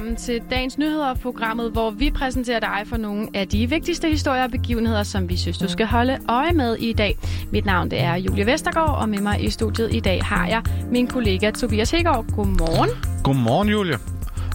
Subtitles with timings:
[0.00, 4.44] velkommen til dagens nyheder, programmet, hvor vi præsenterer dig for nogle af de vigtigste historier
[4.44, 7.18] og begivenheder, som vi synes, du skal holde øje med i dag.
[7.50, 10.62] Mit navn det er Julie Vestergaard, og med mig i studiet i dag har jeg
[10.90, 12.24] min kollega Tobias Hegård.
[12.36, 12.90] Godmorgen.
[13.24, 13.98] Godmorgen, Julie.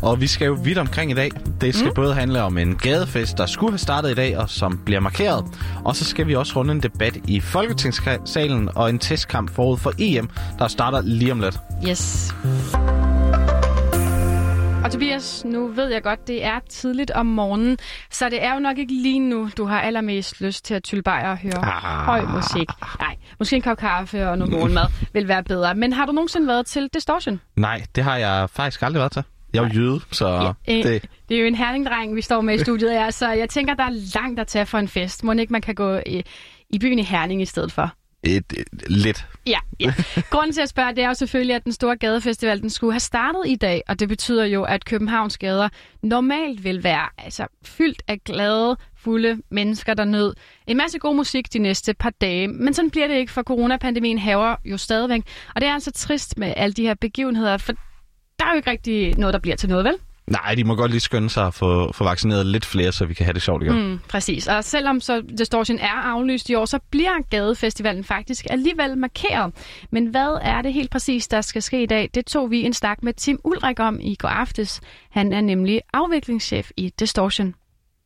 [0.01, 1.31] Og vi skal jo vidt omkring i dag.
[1.61, 1.93] Det skal mm.
[1.95, 5.45] både handle om en gadefest, der skulle have startet i dag, og som bliver markeret.
[5.83, 9.93] Og så skal vi også runde en debat i Folketingssalen og en testkamp forud for
[9.99, 11.59] EM, der starter lige om lidt.
[11.87, 12.33] Yes.
[14.85, 17.77] Og Tobias, nu ved jeg godt, det er tidligt om morgenen,
[18.11, 21.03] så det er jo nok ikke lige nu, du har allermest lyst til at tylle
[21.05, 22.05] og høre ah.
[22.05, 22.69] høj musik.
[22.99, 25.75] Nej, måske en kop kaffe og noget morgenmad vil være bedre.
[25.75, 27.41] Men har du nogensinde været til Distortion?
[27.55, 29.23] Nej, det har jeg faktisk aldrig været til.
[29.53, 30.27] Jeg er jo jøde, så
[30.67, 31.09] ja, øh, det...
[31.29, 33.83] Det er jo en herningdreng, vi står med i studiet her, så jeg tænker, der
[33.83, 35.23] er langt at tage for en fest.
[35.23, 36.23] Må ikke man kan gå i,
[36.69, 37.91] i byen i Herning i stedet for?
[38.25, 39.25] Et, et, lidt.
[39.47, 39.93] Ja, ja.
[40.29, 42.99] Grunden til at spørge, det er jo selvfølgelig, at den store gadefestival, den skulle have
[42.99, 45.69] startet i dag, og det betyder jo, at Københavns gader
[46.03, 50.33] normalt vil være altså, fyldt af glade, fulde mennesker, der nød
[50.67, 52.47] en masse god musik de næste par dage.
[52.47, 55.21] Men sådan bliver det ikke, for coronapandemien haver jo stadigvæk.
[55.55, 57.73] Og det er altså trist med alle de her begivenheder, for
[58.39, 59.95] der er jo ikke rigtig noget, der bliver til noget, vel?
[60.27, 63.13] Nej, de må godt lige skynde sig at få, få vaccineret lidt flere, så vi
[63.13, 63.89] kan have det sjovt igen.
[63.89, 64.47] Mm, præcis.
[64.47, 69.53] Og selvom så Distortion er aflyst i år, så bliver Gadefestivalen faktisk alligevel markeret.
[69.91, 72.09] Men hvad er det helt præcis, der skal ske i dag?
[72.13, 74.81] Det tog vi en snak med Tim Ulrik om i går aftes.
[75.11, 77.55] Han er nemlig afviklingschef i Distortion.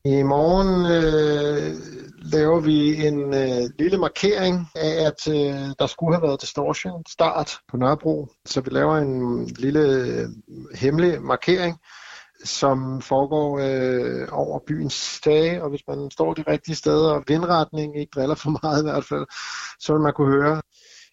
[0.06, 1.76] I morgen øh,
[2.22, 7.52] laver vi en øh, lille markering af, at øh, der skulle have været distortion start
[7.72, 8.28] på Nørrebro.
[8.46, 10.28] Så vi laver en lille øh,
[10.76, 11.80] hemmelig markering,
[12.44, 18.00] som foregår øh, over byens dage, og hvis man står de rigtige steder, og vindretning
[18.00, 19.26] ikke driller for meget i hvert fald,
[19.80, 20.62] så vil man kunne høre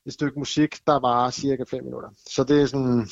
[0.07, 2.09] et stykke musik, der var cirka 5 minutter.
[2.31, 3.09] Så det er sådan,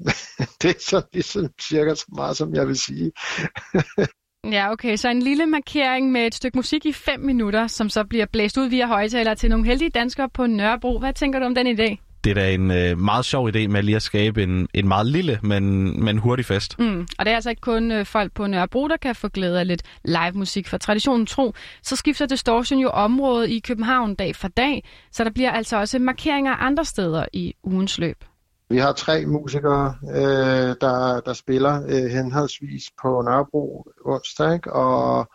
[0.62, 3.12] det er sådan ligesom cirka så meget, som jeg vil sige.
[4.52, 4.96] Ja, okay.
[4.96, 8.58] Så en lille markering med et stykke musik i 5 minutter, som så bliver blæst
[8.58, 10.98] ud via højtaler til nogle heldige danskere på Nørrebro.
[10.98, 12.05] Hvad tænker du om den idé?
[12.26, 15.06] Det er da en øh, meget sjov idé med lige at skabe en, en meget
[15.06, 16.78] lille, men, men hurtig fest.
[16.78, 17.06] Mm.
[17.18, 19.66] Og det er altså ikke kun øh, folk på Nørrebro, der kan få glæde af
[19.66, 20.68] lidt live musik.
[20.68, 25.30] For traditionen tro, så skifter Distortion jo område i København dag for dag, så der
[25.30, 28.24] bliver altså også markeringer andre steder i ugens løb.
[28.70, 34.72] Vi har tre musikere, øh, der, der spiller øh, henholdsvis på Nørrebro onsdag ikke?
[34.72, 35.30] og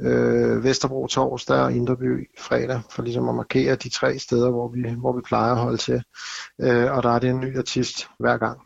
[0.00, 4.94] øh, Vesterbro torsdag og Indreby fredag, for ligesom at markere de tre steder, hvor vi,
[4.98, 6.02] hvor vi plejer at holde til.
[6.60, 8.60] Øh, og der er det en ny artist hver gang.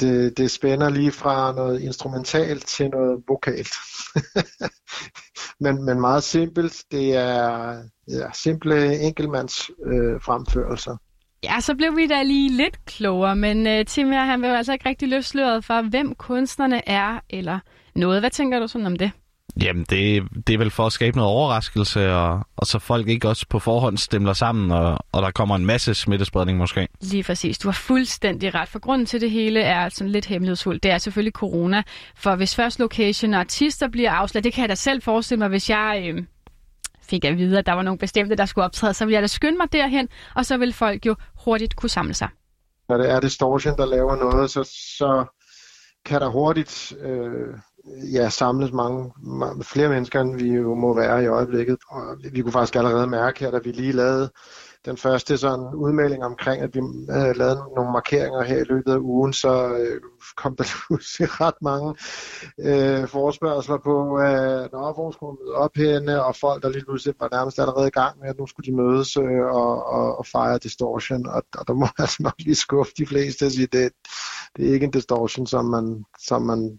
[0.00, 3.74] Det, det spænder lige fra noget instrumentalt til noget vokalt.
[5.64, 6.84] men, men meget simpelt.
[6.90, 10.96] Det er ja, simple enkeltmands øh, fremførelser.
[11.44, 14.54] Ja, så blev vi da lige lidt klogere, men øh, Tim her, han vil jo
[14.54, 17.58] altså ikke rigtig løsløret for, hvem kunstnerne er, eller
[17.94, 18.20] noget.
[18.20, 19.10] Hvad tænker du sådan om det?
[19.62, 23.28] Jamen, det, det er vel for at skabe noget overraskelse, og, og så folk ikke
[23.28, 26.88] også på forhånd stemler sammen, og, og der kommer en masse smittespredning måske.
[27.00, 27.58] Lige præcis.
[27.58, 30.82] Du har fuldstændig ret, for grunden til det hele er sådan lidt hemmelighedsfuldt.
[30.82, 31.82] Det er selvfølgelig corona,
[32.16, 35.48] for hvis først location og artister bliver afsløret, det kan jeg da selv forestille mig,
[35.48, 36.12] hvis jeg...
[36.14, 36.22] Øh,
[37.02, 39.26] fik at vide, at der var nogle bestemte, der skulle optræde, så ville jeg da
[39.26, 42.28] skynde mig derhen, og så vil folk jo hurtigt kunne samle sig.
[42.88, 44.64] Når det er Distortion, der laver noget, så,
[44.98, 45.24] så
[46.04, 47.54] kan der hurtigt øh,
[48.12, 51.78] ja, samlet mange, mange, flere mennesker, end vi jo må være i øjeblikket.
[51.88, 54.30] Og vi kunne faktisk allerede mærke her, da vi lige lavede
[54.84, 56.80] den første sådan udmelding omkring, at vi
[57.10, 60.00] havde lavede nogle markeringer her i løbet af ugen, så øh,
[60.36, 61.94] kom der pludselig ret mange
[62.58, 67.14] øh, forspørgseler på, at øh, hvor skulle møde op henne, og folk, der lige pludselig
[67.20, 70.26] var nærmest allerede i gang med, at nu skulle de mødes øh, og, og, og
[70.26, 73.92] fejre distortion, og, og der må altså nok lige skuffe de fleste og sige, det,
[74.56, 76.78] det er ikke en distortion, som man, som man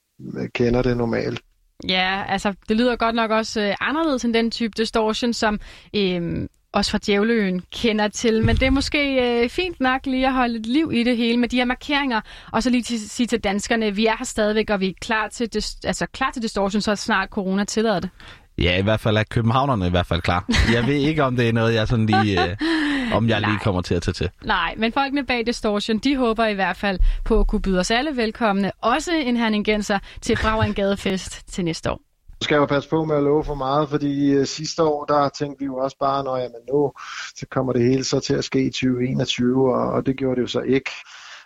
[0.53, 1.41] kender det normalt.
[1.89, 5.59] Ja, altså det lyder godt nok også øh, anderledes end den type distortion, som
[5.95, 8.45] øh, også fra Djævleøen kender til.
[8.45, 11.37] Men det er måske øh, fint nok lige at holde et liv i det hele
[11.37, 12.21] med de her markeringer.
[12.51, 15.27] Og så lige til, sige til danskerne, vi er her stadigvæk, og vi er klar
[15.27, 15.49] til,
[15.83, 18.09] altså, klar til distortion, så snart corona tillader det.
[18.57, 20.45] Ja, i hvert fald er københavnerne i hvert fald klar.
[20.73, 22.49] Jeg ved ikke, om det er noget, jeg sådan lige...
[22.49, 22.57] Øh,
[23.13, 24.29] om jeg lige kommer til at tage til.
[24.45, 27.91] Nej, men folkene bag Distortion, de håber i hvert fald på at kunne byde os
[27.91, 28.71] alle velkomne.
[28.81, 32.01] Også en herningenser til Brav Gadefest til næste år
[32.41, 35.29] skal jeg jo passe på med at love for meget, fordi uh, sidste år, der
[35.29, 36.91] tænkte vi jo også bare, når jamen nu
[37.35, 40.41] så kommer det hele så til at ske i 2021, og, og det gjorde det
[40.41, 40.91] jo så ikke.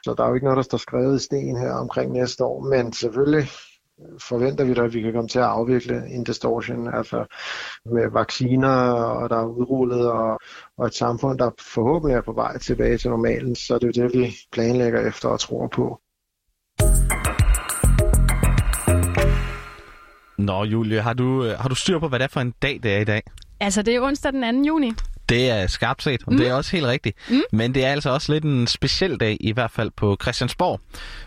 [0.03, 2.69] Så der er jo ikke noget, der står skrevet i sten her omkring næste år,
[2.69, 3.49] men selvfølgelig
[4.19, 7.25] forventer vi da, at vi kan komme til at afvikle en distortion, altså
[7.85, 10.39] med vacciner, og der er udrullet, og,
[10.77, 14.13] og et samfund, der forhåbentlig er på vej tilbage til normalen, så det er det,
[14.13, 16.01] vi planlægger efter og tror på.
[20.37, 22.95] Nå, Julie, har du, har du styr på, hvad det er for en dag, det
[22.95, 23.21] er i dag?
[23.59, 24.67] Altså, det er onsdag den 2.
[24.67, 24.91] juni.
[25.29, 26.39] Det er skarpt set, og mm.
[26.39, 27.17] det er også helt rigtigt.
[27.29, 27.41] Mm.
[27.51, 30.79] Men det er altså også lidt en speciel dag, i hvert fald på Christiansborg.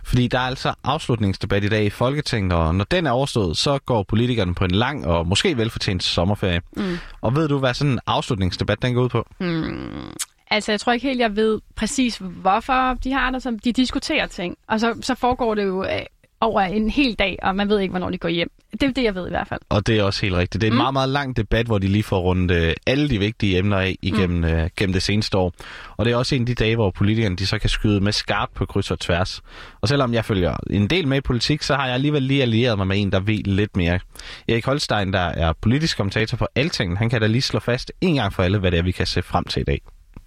[0.04, 3.78] Fordi der er altså afslutningsdebat i dag i Folketinget, og når den er overstået, så
[3.78, 6.60] går politikerne på en lang og måske velfortjent sommerferie.
[6.76, 6.98] Mm.
[7.20, 9.26] Og ved du, hvad sådan en afslutningsdebat den går ud på?
[9.40, 10.12] Mm.
[10.50, 14.26] Altså, jeg tror ikke helt, jeg ved præcis, hvorfor de har det, som de diskuterer
[14.26, 14.56] ting.
[14.68, 16.00] Og så, så foregår det jo øh,
[16.40, 18.50] over en hel dag, og man ved ikke, hvornår de går hjem.
[18.72, 19.60] Det er det, jeg ved i hvert fald.
[19.68, 20.60] Og det er også helt rigtigt.
[20.60, 20.76] Det er en mm.
[20.76, 23.96] meget, meget lang debat, hvor de lige får rundt øh, alle de vigtige emner af
[24.02, 24.44] igennem mm.
[24.44, 25.52] øh, gennem det seneste år.
[25.96, 28.12] Og det er også en af de dage, hvor politikerne de så kan skyde med
[28.12, 29.42] skarpt på kryds og tværs.
[29.80, 32.78] Og selvom jeg følger en del med i politik, så har jeg alligevel lige allieret
[32.78, 34.00] mig med en, der ved lidt mere.
[34.48, 38.14] Erik Holstein, der er politisk kommentator for Alting, han kan da lige slå fast en
[38.14, 39.80] gang for alle, hvad det er, vi kan se frem til i dag.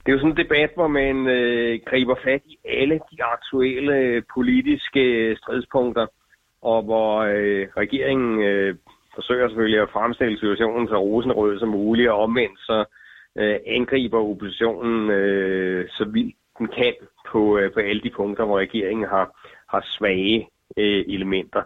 [0.06, 3.95] Det er jo sådan en debat, hvor man øh, griber fat i alle de aktuelle
[3.95, 6.07] øh, politiske øh, stridspunkter
[6.62, 8.75] og hvor øh, regeringen øh,
[9.15, 12.86] forsøger selvfølgelig at fremstille situationen så rosenrød som muligt, og omvendt så
[13.38, 16.94] øh, angriber oppositionen øh, så vildt den kan
[17.31, 21.63] på, øh, på alle de punkter, hvor regeringen har, har svage øh, elementer.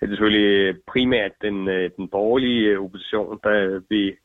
[0.00, 4.16] Det er selvfølgelig primært den, øh, den borgerlige øh, opposition, der vil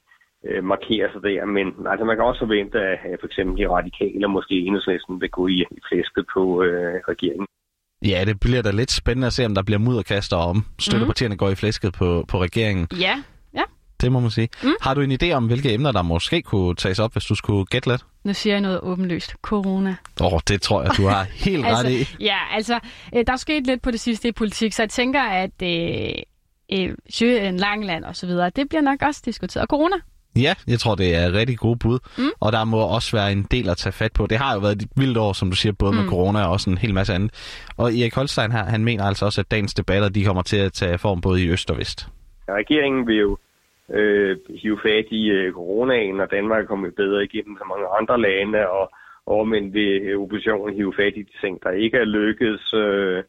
[0.50, 4.28] øh, markere sig der, men altså, man kan også forvente, at for eksempel de radikale,
[4.28, 7.48] måske enhedslisten, vil gå i, i flæsket på øh, regeringen.
[8.06, 11.38] Ja, det bliver da lidt spændende at se, om der bliver mudderkaster om støttepartierne mm.
[11.38, 12.88] går i flæsket på, på regeringen.
[13.00, 13.64] Ja, ja.
[14.02, 14.50] Det må man sige.
[14.64, 14.70] Mm.
[14.82, 17.66] Har du en idé om, hvilke emner, der måske kunne tages op, hvis du skulle
[17.66, 18.06] gætte lidt?
[18.24, 19.36] Nu siger jeg noget åbenlyst.
[19.42, 19.96] Corona.
[20.22, 22.24] Åh, oh, det tror jeg, du har helt altså, ret i.
[22.24, 22.80] Ja, altså,
[23.16, 26.14] øh, der er sket lidt på det sidste i politik, så jeg tænker, at øh,
[26.74, 29.62] øh, Sjøen, Langland og så videre, det bliver nok også diskuteret.
[29.62, 29.96] Og corona,
[30.36, 32.00] Ja, jeg tror, det er et rigtig gode bud.
[32.18, 32.32] Mm.
[32.40, 34.28] Og der må også være en del at tage fat på.
[34.28, 35.98] Det har jo været et vildt år, som du siger, både mm.
[35.98, 37.32] med corona og også en hel masse andet.
[37.78, 40.74] Og Erik Holstein her, han mener altså også, at dagens debatter, de kommer til at
[40.74, 42.08] tage form både i øst og vest.
[42.50, 43.38] Regeringen vil jo
[43.94, 48.22] øh, hive fat i øh, coronaen, og Danmark er kommet bedre igennem så mange andre
[48.22, 48.92] lande, og
[49.28, 52.74] omvendt vil oppositionen hive fat i de ting, der ikke er lykkedes.
[52.74, 53.24] Øh,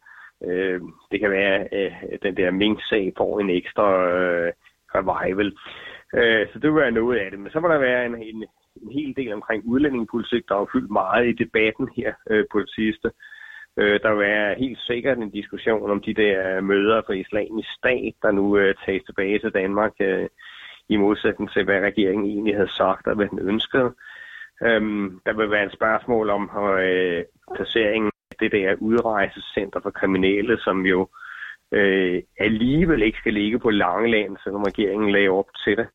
[0.49, 0.81] øh,
[1.11, 4.53] det kan være, at øh, den der mink-sag får en ekstra øh,
[4.95, 5.53] revival.
[6.15, 7.41] Øh, så det vil være noget af det.
[7.41, 8.47] Men så må der være en, en,
[8.83, 12.71] en hel del omkring udlændingepolitik, der har fyldt meget i debatten her øh, på det
[12.71, 13.11] sidste.
[13.77, 18.15] Øh, der vil være helt sikkert en diskussion om de der møder for islamisk stat,
[18.23, 20.29] der nu øh, tages tilbage til Danmark, øh,
[20.89, 23.95] i modsætning til, hvad regeringen egentlig havde sagt og hvad den ønskede.
[24.63, 26.51] Øhm, der vil være et spørgsmål om
[26.81, 27.25] øh,
[27.57, 31.26] placeringen af det der udrejsecenter for kriminelle, som jo øh,
[32.41, 35.87] alligevel ikke skal ligge på Langeland, selvom regeringen lagde op til det.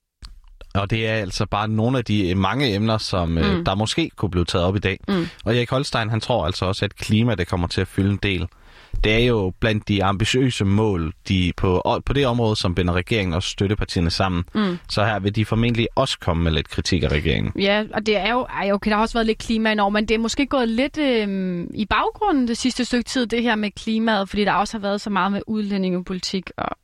[0.76, 3.66] Og det er altså bare nogle af de mange emner, som øh, mm.
[3.66, 4.98] der måske kunne blive taget op i dag.
[5.08, 5.26] Mm.
[5.46, 8.20] Og Erik Holstein, han tror altså også, at klima det kommer til at fylde en
[8.24, 8.48] del.
[9.04, 13.34] Det er jo blandt de ambitiøse mål de på, på det område, som binder regeringen
[13.34, 14.44] og støttepartierne sammen.
[14.56, 14.78] Mm.
[14.90, 17.54] Så her vil de formentlig også komme med lidt kritik af regeringen.
[17.60, 20.06] Ja, og det er jo, ej, okay, der har også været lidt klima over, men
[20.06, 23.72] det er måske gået lidt øh, i baggrunden det sidste stykke tid, det her med
[23.72, 26.78] klimaet, fordi der også har været så meget med udlændingepolitik og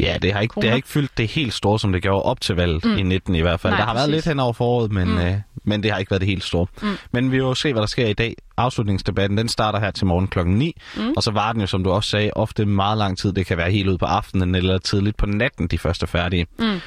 [0.00, 2.40] Ja, det har, ikke, det har ikke fyldt det helt store, som det gjorde op
[2.40, 2.98] til valget mm.
[2.98, 3.72] i 19 i hvert fald.
[3.72, 4.00] Nej, der har præcis.
[4.00, 5.18] været lidt hen over foråret, men, mm.
[5.18, 5.34] øh,
[5.64, 6.66] men det har ikke været det helt store.
[6.82, 6.88] Mm.
[7.12, 8.34] Men vi vil jo se, hvad der sker i dag.
[8.56, 11.12] Afslutningsdebatten, den starter her til morgen klokken 9, mm.
[11.16, 13.32] og så var den jo, som du også sagde, ofte meget lang tid.
[13.32, 16.46] Det kan være helt ud på aftenen eller tidligt på natten, de første færdige.
[16.58, 16.80] Mm.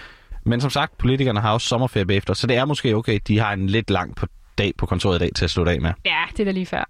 [0.44, 3.54] Men som sagt, politikerne har også sommerferie bagefter, så det er måske okay, de har
[3.54, 4.16] en lidt lang
[4.58, 5.92] dag på kontoret i dag til at slutte af med.
[6.06, 6.90] Ja, det er da lige før.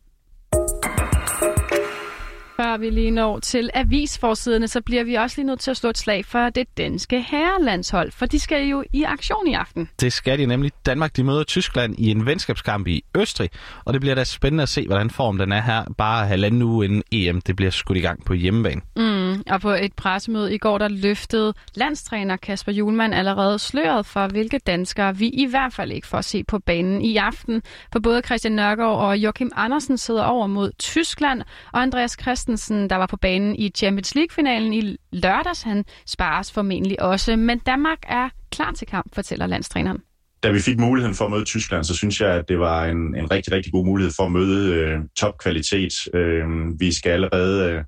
[2.62, 5.90] Før vi lige når til avisforsiderne, så bliver vi også lige nødt til at slå
[5.90, 9.90] et slag for det danske herrelandshold, for de skal jo i aktion i aften.
[10.02, 10.72] Det skal de nemlig.
[10.86, 13.50] Danmark de møder Tyskland i en venskabskamp i Østrig,
[13.86, 16.86] og det bliver da spændende at se, hvordan form den er her, bare halvanden uge
[16.86, 18.82] inden EM det bliver skudt i gang på hjemmebane.
[18.96, 24.28] Mm, og på et pressemøde i går, der løftede landstræner Kasper Julemand allerede sløret for,
[24.28, 27.62] hvilke danskere vi i hvert fald ikke får se på banen i aften.
[27.94, 31.42] For både Christian Nørgaard og Joachim Andersen sidder over mod Tyskland,
[31.74, 36.52] og Andreas Christ Carstensen, der var på banen i Champions League-finalen i lørdags, han spares
[36.52, 37.36] formentlig også.
[37.36, 39.98] Men Danmark er klar til kamp, fortæller landstræneren.
[40.44, 43.16] Da vi fik muligheden for at møde Tyskland, så synes jeg, at det var en,
[43.16, 45.94] en rigtig, rigtig god mulighed for at møde øh, topkvalitet.
[46.14, 46.46] Øh,
[46.80, 47.84] vi skal allerede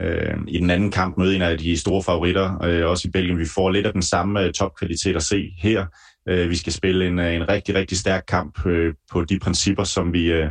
[0.00, 3.38] øh, i den anden kamp møde en af de store favoritter, øh, også i Belgien.
[3.38, 5.86] Vi får lidt af den samme øh, topkvalitet at se her.
[6.28, 9.84] Øh, vi skal spille en, øh, en rigtig, rigtig stærk kamp øh, på de principper,
[9.84, 10.50] som vi, øh,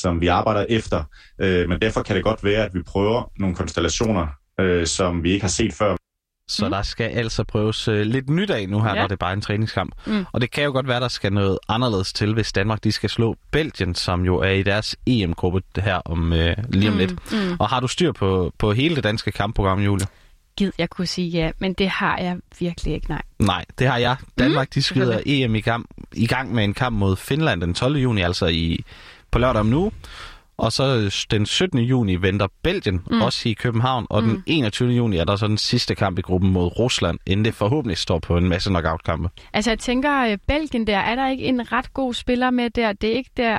[0.00, 1.04] som vi arbejder efter.
[1.38, 4.26] Øh, men derfor kan det godt være, at vi prøver nogle konstellationer,
[4.60, 5.96] øh, som vi ikke har set før.
[6.48, 6.70] Så mm.
[6.70, 8.94] der skal altså prøves øh, lidt nyt af nu her, ja.
[8.94, 9.94] når det er bare en træningskamp.
[10.06, 10.24] Mm.
[10.32, 13.10] Og det kan jo godt være, der skal noget anderledes til, hvis Danmark de skal
[13.10, 16.98] slå Belgien, som jo er i deres EM-gruppe her om øh, lige om mm.
[16.98, 17.32] lidt.
[17.32, 17.56] Mm.
[17.58, 20.06] Og har du styr på, på hele det danske kampprogram, Julie?
[20.56, 23.22] gid, jeg kunne sige ja, men det har jeg virkelig ikke, nej.
[23.38, 24.16] Nej, det har jeg.
[24.38, 27.96] Danmark, de skyder EM i gang, i gang med en kamp mod Finland den 12.
[27.96, 28.84] juni, altså i,
[29.34, 29.92] på lørdag om nu.
[30.56, 31.78] Og så den 17.
[31.78, 33.22] juni venter Belgien, mm.
[33.22, 34.06] også i København.
[34.10, 34.28] Og mm.
[34.28, 34.90] den 21.
[34.90, 38.18] juni er der så den sidste kamp i gruppen mod Rusland, inden det forhåbentlig står
[38.18, 39.28] på en masse knockout-kampe.
[39.52, 42.92] Altså jeg tænker, øh, Belgien der, er der ikke en ret god spiller med der?
[42.92, 43.58] Det er ikke der,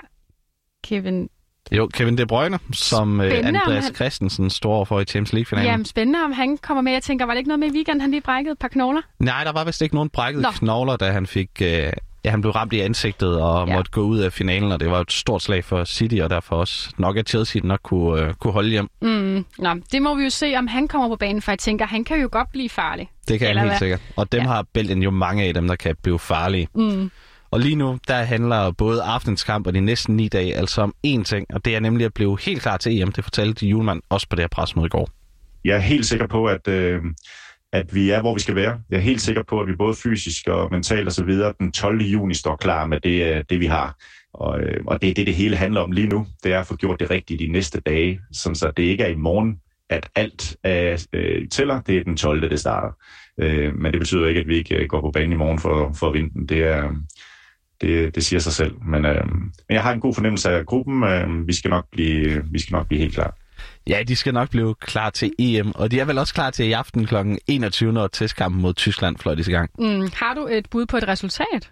[0.84, 1.29] Kevin
[1.72, 3.96] jo, Kevin De Bruyne, som øh, spændende, Andreas han...
[3.96, 5.72] Christensen står for i Champions League-finalen.
[5.72, 6.91] Jamen, spændende, om han kommer med.
[6.91, 9.01] Jeg tænker, var det ikke noget med i weekenden, han lige brækkede et par knogler?
[9.20, 10.51] Nej, der var vist ikke nogen brækket Nå.
[10.51, 11.50] knogler, da han fik...
[11.62, 11.91] Øh,
[12.25, 13.75] ja, han blev ramt i ansigtet og ja.
[13.75, 16.55] måtte gå ud af finalen, og det var et stort slag for City, og derfor
[16.55, 18.89] også nok at Chelsea nok kunne, øh, kunne holde hjem.
[19.01, 21.86] Mm, nå, det må vi jo se, om han kommer på banen, for jeg tænker,
[21.86, 23.10] han kan jo godt blive farlig.
[23.27, 23.79] Det kan Eller han helt hvad?
[23.79, 24.01] sikkert.
[24.15, 24.48] Og dem ja.
[24.48, 26.67] har Belgien jo mange af dem, der kan blive farlige.
[26.75, 27.12] Mm.
[27.51, 30.94] Og lige nu, der handler både aftens kamp og de næste ni dage altså om
[31.08, 33.12] én ting, og det er nemlig at blive helt klar til EM.
[33.12, 35.10] Det fortalte Julemand også på det her presmøde i går.
[35.65, 37.01] Jeg er helt sikker på, at, øh,
[37.74, 38.79] at vi er, hvor vi skal være.
[38.89, 41.29] Jeg er helt sikker på, at vi både fysisk og mentalt osv.
[41.60, 42.01] den 12.
[42.01, 43.95] juni står klar med det, øh, det vi har.
[44.34, 46.27] Og, øh, og det er det, det hele handler om lige nu.
[46.43, 49.15] Det er at få gjort det rigtigt de næste dage, så det ikke er i
[49.15, 51.81] morgen, at alt er, øh, tæller.
[51.81, 52.50] Det er den 12.
[52.50, 52.98] det starter.
[53.39, 56.07] Øh, men det betyder ikke, at vi ikke går på banen i morgen for, for
[56.07, 56.45] at vinde den.
[56.45, 56.95] Det er,
[57.81, 58.81] det, det siger sig selv.
[58.81, 61.03] Men, øh, men jeg har en god fornemmelse af gruppen.
[61.03, 63.38] Øh, vi, skal nok blive, vi skal nok blive helt klar.
[63.88, 66.65] Ja, de skal nok blive klar til EM, og de er vel også klar til
[66.65, 67.15] i aften kl.
[67.48, 69.70] 21, når testkampen mod Tyskland fløjtes i gang.
[69.80, 71.72] Mm, har du et bud på et resultat?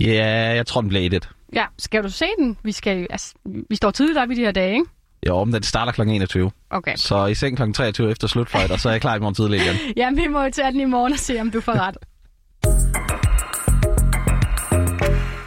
[0.00, 2.58] Ja, jeg tror, den bliver 1 Ja, skal du se den?
[2.62, 3.34] Vi, skal, altså,
[3.70, 4.86] vi står tidligt op i de her dage, ikke?
[5.26, 6.00] Jo, men den starter kl.
[6.00, 6.50] 21.
[6.70, 6.96] Okay.
[6.96, 7.72] Så i seng kl.
[7.72, 9.76] 23 efter slutfløjt, og så er jeg klar i morgen tidlig igen.
[9.96, 11.96] ja, vi må jo tage den i morgen og se, om du får ret.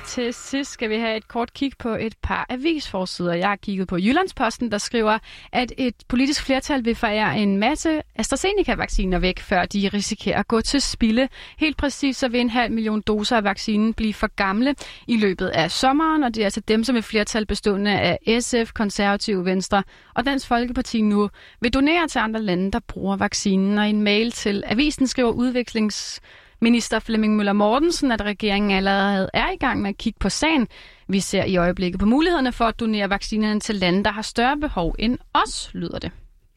[0.09, 3.33] til sidst skal vi have et kort kig på et par avisforsider.
[3.33, 5.17] Jeg har kigget på Jyllandsposten, der skriver,
[5.51, 10.61] at et politisk flertal vil forære en masse AstraZeneca-vacciner væk, før de risikerer at gå
[10.61, 11.27] til spilde.
[11.57, 14.75] Helt præcis så vil en halv million doser af vaccinen blive for gamle
[15.07, 18.73] i løbet af sommeren, og det er altså dem, som et flertal bestående af SF,
[18.73, 19.83] Konservative, Venstre
[20.15, 21.29] og Dansk Folkeparti nu
[21.61, 23.77] vil donere til andre lande, der bruger vaccinen.
[23.77, 26.21] Og i en mail til avisen skriver udvekslings
[26.61, 30.67] Minister Flemming Møller Mortensen, at regeringen allerede er i gang med at kigge på sagen.
[31.07, 34.57] Vi ser i øjeblikket på mulighederne for at donere vaccinerne til lande, der har større
[34.57, 36.11] behov end os, lyder det.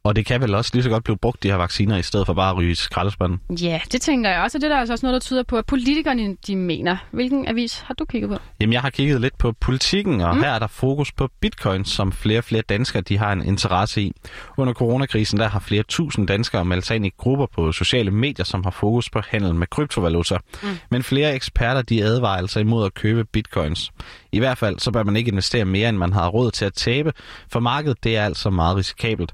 [0.04, 2.26] Og det kan vel også lige så godt blive brugt, de her vacciner, i stedet
[2.26, 3.40] for bare at ryge skraldespanden?
[3.62, 5.56] Ja, det tænker jeg også, og det er der altså også noget, der tyder på,
[5.56, 6.96] at politikerne de mener.
[7.10, 8.36] Hvilken avis har du kigget på?
[8.60, 10.42] Jamen, jeg har kigget lidt på politikken, og mm.
[10.42, 14.02] her er der fokus på bitcoin, som flere og flere danskere de har en interesse
[14.02, 14.12] i.
[14.56, 18.44] Under coronakrisen der har flere tusind danskere meldt sig ind i grupper på sociale medier,
[18.44, 20.38] som har fokus på handel med kryptovaluta.
[20.62, 20.68] Mm.
[20.90, 23.92] Men flere eksperter de advarer altså imod at købe bitcoins.
[24.32, 26.74] I hvert fald så bør man ikke investere mere, end man har råd til at
[26.74, 27.12] tabe,
[27.52, 29.32] for markedet det er altså meget risikabelt.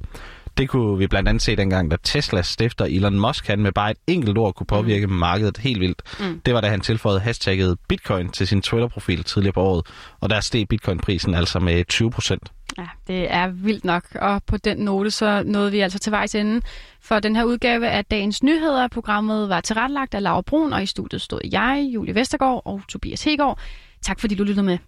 [0.59, 3.91] Det kunne vi blandt andet se dengang, da Teslas stifter Elon Musk han med bare
[3.91, 5.13] et enkelt ord kunne påvirke mm.
[5.13, 6.03] markedet helt vildt.
[6.21, 6.41] Mm.
[6.47, 9.87] Det var da han tilføjede hashtagget Bitcoin til sin Twitter-profil tidligere på året,
[10.21, 12.53] og der steg Bitcoin-prisen altså med 20 procent.
[12.79, 16.35] Ja, det er vildt nok, og på den note så nåede vi altså til vejs
[16.35, 16.61] ende
[17.01, 18.89] for den her udgave af Dagens Nyheder.
[18.89, 23.25] Programmet var tilrettelagt af Laura Brun, og i studiet stod jeg, Julie Vestergaard og Tobias
[23.25, 23.59] Hegård.
[24.03, 24.79] Tak fordi du lyttede med.